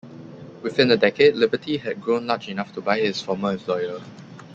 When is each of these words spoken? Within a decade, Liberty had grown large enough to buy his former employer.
Within 0.63 0.89
a 0.89 0.97
decade, 0.97 1.35
Liberty 1.35 1.77
had 1.77 2.01
grown 2.01 2.25
large 2.25 2.49
enough 2.49 2.73
to 2.73 2.81
buy 2.81 2.97
his 2.97 3.21
former 3.21 3.51
employer. 3.51 4.01